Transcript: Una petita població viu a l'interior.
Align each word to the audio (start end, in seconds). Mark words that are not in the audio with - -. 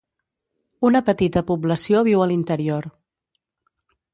Una 0.89 1.01
petita 1.09 1.43
població 1.51 2.01
viu 2.09 2.25
a 2.25 2.27
l'interior. 2.33 2.89